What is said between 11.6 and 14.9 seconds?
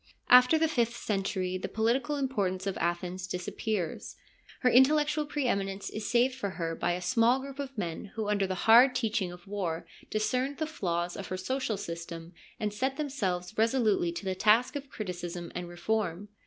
system and set themselves resolutely to the task of